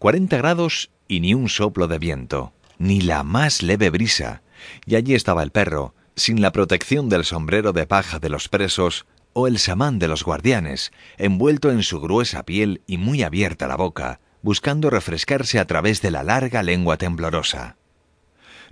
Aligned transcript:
Cuarenta 0.00 0.38
grados 0.38 0.90
y 1.08 1.20
ni 1.20 1.34
un 1.34 1.50
soplo 1.50 1.86
de 1.86 1.98
viento, 1.98 2.54
ni 2.78 3.02
la 3.02 3.22
más 3.22 3.62
leve 3.62 3.90
brisa. 3.90 4.40
Y 4.86 4.94
allí 4.94 5.14
estaba 5.14 5.42
el 5.42 5.50
perro, 5.50 5.94
sin 6.16 6.40
la 6.40 6.52
protección 6.52 7.10
del 7.10 7.22
sombrero 7.22 7.74
de 7.74 7.86
paja 7.86 8.18
de 8.18 8.30
los 8.30 8.48
presos 8.48 9.04
o 9.34 9.46
el 9.46 9.58
samán 9.58 9.98
de 9.98 10.08
los 10.08 10.24
guardianes, 10.24 10.90
envuelto 11.18 11.70
en 11.70 11.82
su 11.82 12.00
gruesa 12.00 12.44
piel 12.44 12.80
y 12.86 12.96
muy 12.96 13.22
abierta 13.22 13.68
la 13.68 13.76
boca, 13.76 14.20
buscando 14.40 14.88
refrescarse 14.88 15.58
a 15.58 15.66
través 15.66 16.00
de 16.00 16.10
la 16.10 16.22
larga 16.22 16.62
lengua 16.62 16.96
temblorosa. 16.96 17.76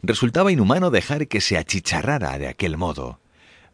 Resultaba 0.01 0.51
inhumano 0.51 0.91
dejar 0.91 1.29
que 1.29 1.43
se 1.43 1.59
achicharrara 1.59 2.39
de 2.39 2.49
aquel 2.49 2.79
modo, 2.79 3.21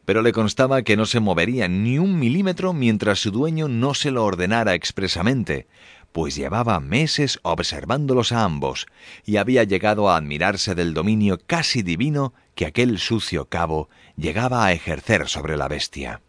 pero 0.05 0.23
le 0.23 0.32
constaba 0.32 0.82
que 0.82 0.96
no 0.96 1.07
se 1.07 1.21
movería 1.21 1.68
ni 1.68 2.00
un 2.00 2.18
milímetro 2.18 2.73
mientras 2.73 3.21
su 3.21 3.30
dueño 3.30 3.68
no 3.68 3.95
se 3.95 4.11
lo 4.11 4.25
ordenara 4.25 4.75
expresamente, 4.75 5.68
pues 6.14 6.36
llevaba 6.36 6.78
meses 6.78 7.40
observándolos 7.42 8.30
a 8.30 8.45
ambos 8.45 8.86
y 9.27 9.38
había 9.38 9.64
llegado 9.64 10.09
a 10.09 10.16
admirarse 10.16 10.77
del 10.77 10.95
dominio 10.95 11.41
casi 11.45 11.82
divino 11.82 12.34
que 12.55 12.66
aquel 12.66 13.00
sucio 13.00 13.46
cabo 13.46 13.88
llegaba 14.16 14.64
a 14.64 14.72
ejercer 14.72 15.28
sobre 15.28 15.56
la 15.56 15.66
bestia. 15.66 16.20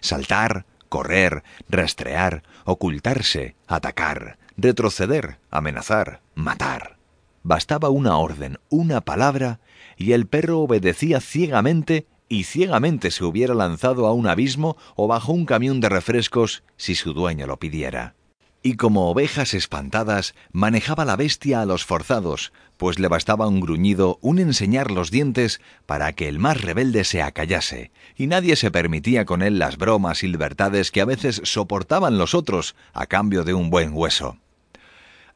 Saltar, 0.00 0.66
correr, 0.88 1.42
rastrear, 1.68 2.44
ocultarse, 2.64 3.56
atacar, 3.66 4.38
retroceder, 4.56 5.38
amenazar, 5.50 6.20
matar. 6.36 6.96
Bastaba 7.42 7.88
una 7.88 8.18
orden, 8.18 8.60
una 8.68 9.00
palabra, 9.00 9.58
y 9.96 10.12
el 10.12 10.28
perro 10.28 10.60
obedecía 10.60 11.20
ciegamente 11.20 12.06
y 12.28 12.44
ciegamente 12.44 13.10
se 13.10 13.24
hubiera 13.24 13.54
lanzado 13.54 14.06
a 14.06 14.12
un 14.12 14.28
abismo 14.28 14.76
o 14.94 15.08
bajo 15.08 15.32
un 15.32 15.44
camión 15.44 15.80
de 15.80 15.88
refrescos 15.88 16.62
si 16.76 16.94
su 16.94 17.14
dueño 17.14 17.48
lo 17.48 17.56
pidiera. 17.56 18.14
Y 18.62 18.74
como 18.74 19.08
ovejas 19.08 19.54
espantadas, 19.54 20.34
manejaba 20.52 21.04
la 21.04 21.16
bestia 21.16 21.62
a 21.62 21.66
los 21.66 21.84
forzados, 21.84 22.52
pues 22.76 22.98
le 22.98 23.08
bastaba 23.08 23.46
un 23.46 23.60
gruñido, 23.60 24.18
un 24.20 24.38
enseñar 24.38 24.90
los 24.90 25.10
dientes 25.10 25.60
para 25.86 26.12
que 26.12 26.28
el 26.28 26.38
más 26.38 26.60
rebelde 26.60 27.04
se 27.04 27.22
acallase, 27.22 27.92
y 28.16 28.26
nadie 28.26 28.56
se 28.56 28.70
permitía 28.70 29.24
con 29.24 29.42
él 29.42 29.58
las 29.58 29.76
bromas 29.78 30.22
y 30.22 30.28
libertades 30.28 30.90
que 30.90 31.00
a 31.00 31.04
veces 31.04 31.40
soportaban 31.44 32.18
los 32.18 32.34
otros 32.34 32.74
a 32.92 33.06
cambio 33.06 33.44
de 33.44 33.54
un 33.54 33.70
buen 33.70 33.90
hueso. 33.92 34.38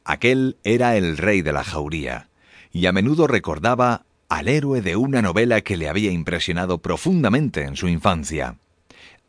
Aquel 0.03 0.57
era 0.63 0.97
el 0.97 1.17
rey 1.17 1.41
de 1.41 1.53
la 1.53 1.63
jauría, 1.63 2.29
y 2.71 2.87
a 2.87 2.91
menudo 2.91 3.27
recordaba 3.27 4.05
al 4.27 4.47
héroe 4.47 4.81
de 4.81 4.95
una 4.95 5.21
novela 5.21 5.61
que 5.61 5.77
le 5.77 5.87
había 5.87 6.11
impresionado 6.11 6.79
profundamente 6.79 7.63
en 7.63 7.77
su 7.77 7.87
infancia. 7.87 8.57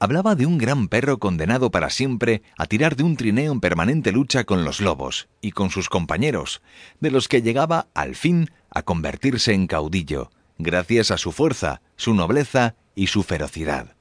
Hablaba 0.04 0.34
de 0.34 0.44
un 0.44 0.58
gran 0.58 0.88
perro 0.88 1.18
condenado 1.18 1.70
para 1.70 1.88
siempre 1.88 2.42
a 2.58 2.66
tirar 2.66 2.94
de 2.94 3.04
un 3.04 3.16
trineo 3.16 3.50
en 3.52 3.60
permanente 3.60 4.12
lucha 4.12 4.44
con 4.44 4.62
los 4.62 4.82
lobos 4.82 5.28
y 5.40 5.52
con 5.52 5.70
sus 5.70 5.88
compañeros, 5.88 6.60
de 7.00 7.10
los 7.10 7.26
que 7.26 7.40
llegaba 7.40 7.86
al 7.94 8.14
fin 8.14 8.50
a 8.68 8.82
convertirse 8.82 9.54
en 9.54 9.66
caudillo, 9.66 10.30
gracias 10.58 11.10
a 11.10 11.16
su 11.16 11.32
fuerza, 11.32 11.80
su 11.96 12.12
nobleza 12.12 12.74
y 12.94 13.06
su 13.06 13.22
ferocidad. 13.22 13.96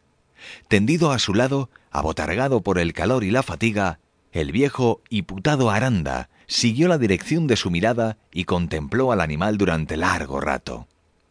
Tendido 0.67 1.13
a 1.13 1.19
su 1.19 1.33
lado, 1.33 1.69
abotargado 1.89 2.59
por 2.59 2.79
el 2.79 2.91
calor 2.91 3.23
y 3.23 3.31
la 3.31 3.41
fatiga, 3.41 3.99
el 4.33 4.51
viejo 4.51 5.01
y 5.09 5.21
putado 5.21 5.71
Aranda 5.71 6.27
siguió 6.47 6.89
la 6.89 6.97
dirección 6.97 7.47
de 7.47 7.55
su 7.55 7.71
mirada 7.71 8.17
y 8.33 8.43
contempló 8.43 9.13
al 9.13 9.21
animal 9.21 9.57
durante 9.57 9.95
largo 9.95 10.41
rato. 10.41 10.85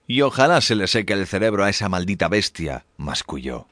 Y 0.07 0.23
ojalá 0.23 0.63
se 0.63 0.77
le 0.77 0.87
seque 0.87 1.13
el 1.13 1.27
cerebro 1.27 1.63
a 1.63 1.69
esa 1.69 1.91
maldita 1.91 2.29
bestia, 2.29 2.87
masculló. 2.97 3.67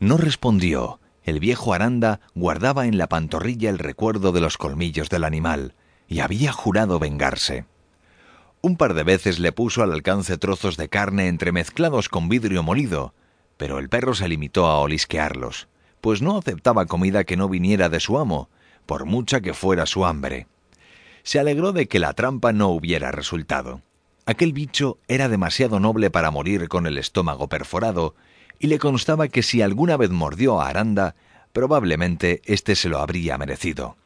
No 0.00 0.16
respondió. 0.16 0.98
El 1.22 1.38
viejo 1.38 1.72
Aranda 1.72 2.20
guardaba 2.34 2.86
en 2.86 2.98
la 2.98 3.08
pantorrilla 3.08 3.70
el 3.70 3.78
recuerdo 3.78 4.32
de 4.32 4.40
los 4.40 4.58
colmillos 4.58 5.08
del 5.10 5.22
animal, 5.22 5.74
y 6.08 6.18
había 6.18 6.50
jurado 6.50 6.98
vengarse. 6.98 7.66
Un 8.62 8.76
par 8.76 8.94
de 8.94 9.04
veces 9.04 9.38
le 9.38 9.52
puso 9.52 9.84
al 9.84 9.92
alcance 9.92 10.36
trozos 10.38 10.76
de 10.76 10.88
carne 10.88 11.28
entremezclados 11.28 12.08
con 12.08 12.28
vidrio 12.28 12.64
molido, 12.64 13.14
pero 13.56 13.78
el 13.78 13.88
perro 13.88 14.14
se 14.14 14.26
limitó 14.26 14.66
a 14.66 14.80
olisquearlos 14.80 15.68
pues 16.00 16.22
no 16.22 16.38
aceptaba 16.38 16.86
comida 16.86 17.24
que 17.24 17.36
no 17.36 17.48
viniera 17.48 17.88
de 17.88 18.00
su 18.00 18.18
amo, 18.18 18.48
por 18.86 19.04
mucha 19.04 19.40
que 19.40 19.54
fuera 19.54 19.86
su 19.86 20.04
hambre. 20.04 20.46
Se 21.22 21.38
alegró 21.38 21.72
de 21.72 21.86
que 21.86 21.98
la 21.98 22.14
trampa 22.14 22.52
no 22.52 22.68
hubiera 22.68 23.12
resultado. 23.12 23.82
Aquel 24.26 24.52
bicho 24.52 24.98
era 25.08 25.28
demasiado 25.28 25.80
noble 25.80 26.10
para 26.10 26.30
morir 26.30 26.68
con 26.68 26.86
el 26.86 26.98
estómago 26.98 27.48
perforado, 27.48 28.14
y 28.60 28.68
le 28.68 28.78
constaba 28.78 29.26
que 29.28 29.42
si 29.42 29.62
alguna 29.62 29.96
vez 29.96 30.10
mordió 30.10 30.60
a 30.60 30.68
Aranda, 30.68 31.16
probablemente 31.52 32.42
éste 32.44 32.76
se 32.76 32.88
lo 32.88 33.00
habría 33.00 33.38
merecido. 33.38 33.96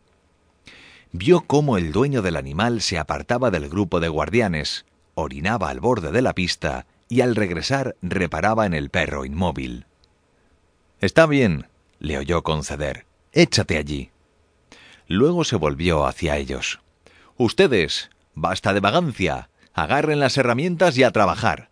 Vio 1.13 1.43
cómo 1.43 1.77
el 1.77 1.93
dueño 1.93 2.23
del 2.23 2.37
animal 2.37 2.81
se 2.81 2.99
apartaba 2.99 3.51
del 3.51 3.69
grupo 3.69 4.01
de 4.01 4.09
guardianes, 4.09 4.87
orinaba 5.15 5.69
al 5.69 5.81
borde 5.81 6.13
de 6.13 6.23
la 6.23 6.35
pista 6.35 6.87
y 7.09 7.21
al 7.21 7.37
regresar 7.37 7.97
reparaba 8.01 8.65
en 8.65 8.75
el 8.75 8.91
perro 8.91 9.25
inmóvil. 9.25 9.87
Está 11.01 11.27
bien, 11.27 11.67
le 11.99 12.19
oyó 12.19 12.43
conceder. 12.43 13.07
Échate 13.33 13.77
allí. 13.77 14.11
Luego 15.09 15.45
se 15.45 15.57
volvió 15.57 16.07
hacia 16.07 16.37
ellos. 16.37 16.81
Ustedes, 17.37 18.11
basta 18.35 18.73
de 18.73 18.81
vagancia. 18.81 19.51
Agarren 19.75 20.21
las 20.21 20.39
herramientas 20.39 20.97
y 20.97 21.03
a 21.03 21.11
trabajar. 21.11 21.71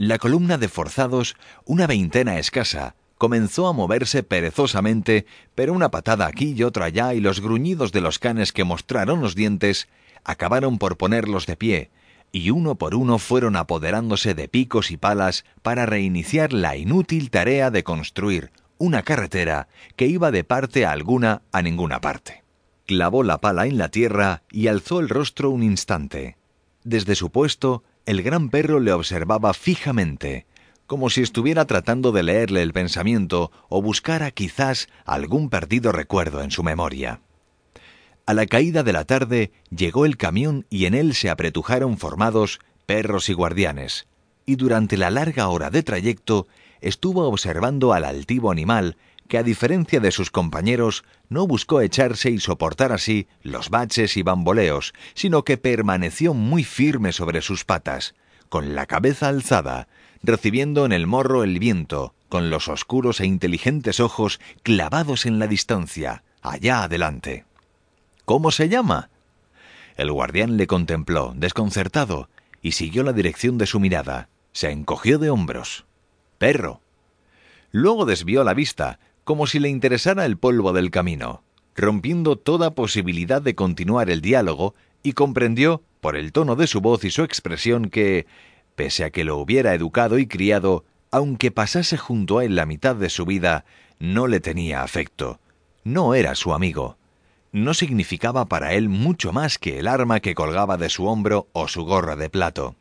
La 0.00 0.16
columna 0.16 0.56
de 0.56 0.70
forzados, 0.70 1.36
una 1.66 1.86
veintena 1.86 2.38
escasa, 2.38 2.94
comenzó 3.18 3.66
a 3.66 3.74
moverse 3.74 4.22
perezosamente, 4.22 5.26
pero 5.54 5.74
una 5.74 5.90
patada 5.90 6.26
aquí 6.26 6.54
y 6.56 6.62
otra 6.62 6.86
allá 6.86 7.12
y 7.12 7.20
los 7.20 7.42
gruñidos 7.42 7.92
de 7.92 8.00
los 8.00 8.18
canes 8.18 8.52
que 8.52 8.64
mostraron 8.64 9.20
los 9.20 9.34
dientes 9.34 9.88
acabaron 10.24 10.78
por 10.78 10.96
ponerlos 10.96 11.44
de 11.44 11.58
pie, 11.58 11.90
y 12.32 12.48
uno 12.48 12.76
por 12.76 12.94
uno 12.94 13.18
fueron 13.18 13.56
apoderándose 13.56 14.32
de 14.32 14.48
picos 14.48 14.90
y 14.90 14.96
palas 14.96 15.44
para 15.60 15.84
reiniciar 15.84 16.54
la 16.54 16.78
inútil 16.78 17.28
tarea 17.28 17.70
de 17.70 17.84
construir 17.84 18.52
una 18.78 19.02
carretera 19.02 19.68
que 19.96 20.06
iba 20.06 20.30
de 20.30 20.44
parte 20.44 20.86
alguna 20.86 21.42
a 21.52 21.60
ninguna 21.60 22.00
parte. 22.00 22.42
Clavó 22.86 23.22
la 23.22 23.36
pala 23.36 23.66
en 23.66 23.76
la 23.76 23.90
tierra 23.90 24.44
y 24.50 24.68
alzó 24.68 24.98
el 24.98 25.10
rostro 25.10 25.50
un 25.50 25.62
instante. 25.62 26.38
Desde 26.84 27.14
su 27.16 27.28
puesto, 27.28 27.84
el 28.06 28.22
gran 28.22 28.48
perro 28.48 28.80
le 28.80 28.92
observaba 28.92 29.54
fijamente, 29.54 30.46
como 30.86 31.10
si 31.10 31.22
estuviera 31.22 31.66
tratando 31.66 32.10
de 32.10 32.22
leerle 32.22 32.62
el 32.62 32.72
pensamiento 32.72 33.52
o 33.68 33.80
buscara 33.80 34.30
quizás 34.32 34.88
algún 35.04 35.48
perdido 35.48 35.92
recuerdo 35.92 36.42
en 36.42 36.50
su 36.50 36.62
memoria. 36.62 37.20
A 38.26 38.34
la 38.34 38.46
caída 38.46 38.82
de 38.82 38.92
la 38.92 39.04
tarde 39.04 39.52
llegó 39.70 40.04
el 40.04 40.16
camión 40.16 40.66
y 40.70 40.86
en 40.86 40.94
él 40.94 41.14
se 41.14 41.30
apretujaron 41.30 41.98
formados 41.98 42.60
perros 42.86 43.28
y 43.28 43.34
guardianes, 43.34 44.08
y 44.46 44.56
durante 44.56 44.96
la 44.96 45.10
larga 45.10 45.48
hora 45.48 45.70
de 45.70 45.82
trayecto 45.82 46.48
estuvo 46.80 47.28
observando 47.28 47.92
al 47.92 48.04
altivo 48.04 48.50
animal 48.50 48.96
que 49.30 49.38
a 49.38 49.44
diferencia 49.44 50.00
de 50.00 50.10
sus 50.10 50.30
compañeros 50.30 51.04
no 51.28 51.46
buscó 51.46 51.80
echarse 51.80 52.30
y 52.30 52.40
soportar 52.40 52.90
así 52.90 53.28
los 53.42 53.70
baches 53.70 54.16
y 54.16 54.22
bamboleos, 54.22 54.92
sino 55.14 55.44
que 55.44 55.56
permaneció 55.56 56.34
muy 56.34 56.64
firme 56.64 57.12
sobre 57.12 57.40
sus 57.40 57.64
patas, 57.64 58.16
con 58.48 58.74
la 58.74 58.86
cabeza 58.86 59.28
alzada, 59.28 59.86
recibiendo 60.22 60.84
en 60.84 60.90
el 60.90 61.06
morro 61.06 61.44
el 61.44 61.60
viento, 61.60 62.12
con 62.28 62.50
los 62.50 62.68
oscuros 62.68 63.20
e 63.20 63.26
inteligentes 63.26 64.00
ojos 64.00 64.40
clavados 64.64 65.24
en 65.24 65.38
la 65.38 65.46
distancia, 65.46 66.24
allá 66.42 66.82
adelante. 66.82 67.44
¿Cómo 68.24 68.50
se 68.50 68.68
llama? 68.68 69.10
El 69.96 70.10
guardián 70.10 70.56
le 70.56 70.66
contempló, 70.66 71.34
desconcertado, 71.36 72.28
y 72.60 72.72
siguió 72.72 73.04
la 73.04 73.12
dirección 73.12 73.58
de 73.58 73.66
su 73.66 73.78
mirada. 73.78 74.28
Se 74.52 74.70
encogió 74.70 75.18
de 75.18 75.30
hombros 75.30 75.86
perro. 76.40 76.80
Luego 77.70 78.06
desvió 78.06 78.42
la 78.42 78.54
vista, 78.54 78.98
como 79.24 79.46
si 79.46 79.58
le 79.58 79.68
interesara 79.68 80.24
el 80.24 80.36
polvo 80.36 80.72
del 80.72 80.90
camino, 80.90 81.42
rompiendo 81.74 82.36
toda 82.36 82.74
posibilidad 82.74 83.42
de 83.42 83.54
continuar 83.54 84.10
el 84.10 84.20
diálogo, 84.20 84.74
y 85.02 85.12
comprendió, 85.12 85.82
por 86.00 86.16
el 86.16 86.32
tono 86.32 86.56
de 86.56 86.66
su 86.66 86.80
voz 86.80 87.04
y 87.04 87.10
su 87.10 87.22
expresión, 87.22 87.90
que, 87.90 88.26
pese 88.74 89.04
a 89.04 89.10
que 89.10 89.24
lo 89.24 89.38
hubiera 89.38 89.74
educado 89.74 90.18
y 90.18 90.26
criado, 90.26 90.84
aunque 91.10 91.50
pasase 91.50 91.96
junto 91.96 92.38
a 92.38 92.44
él 92.44 92.54
la 92.54 92.66
mitad 92.66 92.96
de 92.96 93.10
su 93.10 93.26
vida, 93.26 93.64
no 93.98 94.26
le 94.26 94.40
tenía 94.40 94.82
afecto. 94.82 95.40
No 95.84 96.14
era 96.14 96.34
su 96.34 96.52
amigo. 96.52 96.96
No 97.52 97.74
significaba 97.74 98.46
para 98.46 98.74
él 98.74 98.88
mucho 98.88 99.32
más 99.32 99.58
que 99.58 99.78
el 99.78 99.88
arma 99.88 100.20
que 100.20 100.34
colgaba 100.34 100.76
de 100.76 100.88
su 100.88 101.06
hombro 101.06 101.48
o 101.52 101.68
su 101.68 101.84
gorra 101.84 102.16
de 102.16 102.30
plato. 102.30 102.76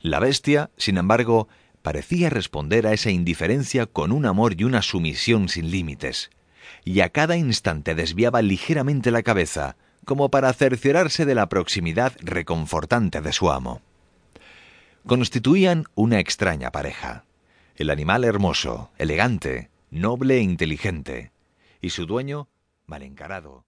La 0.00 0.20
bestia, 0.20 0.70
sin 0.76 0.98
embargo, 0.98 1.48
parecía 1.84 2.30
responder 2.30 2.86
a 2.86 2.94
esa 2.94 3.10
indiferencia 3.10 3.84
con 3.84 4.10
un 4.10 4.24
amor 4.24 4.58
y 4.58 4.64
una 4.64 4.80
sumisión 4.80 5.50
sin 5.50 5.70
límites, 5.70 6.30
y 6.82 7.00
a 7.00 7.10
cada 7.10 7.36
instante 7.36 7.94
desviaba 7.94 8.40
ligeramente 8.40 9.10
la 9.10 9.22
cabeza, 9.22 9.76
como 10.06 10.30
para 10.30 10.50
cerciorarse 10.54 11.26
de 11.26 11.34
la 11.34 11.50
proximidad 11.50 12.14
reconfortante 12.22 13.20
de 13.20 13.34
su 13.34 13.50
amo. 13.50 13.82
Constituían 15.06 15.84
una 15.94 16.20
extraña 16.20 16.70
pareja. 16.70 17.26
El 17.76 17.90
animal 17.90 18.24
hermoso, 18.24 18.90
elegante, 18.96 19.68
noble 19.90 20.38
e 20.38 20.40
inteligente, 20.40 21.32
y 21.82 21.90
su 21.90 22.06
dueño 22.06 22.48
mal 22.86 23.02
encarado, 23.02 23.66